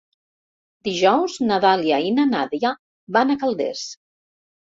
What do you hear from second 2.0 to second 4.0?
i na Nàdia van a Calders.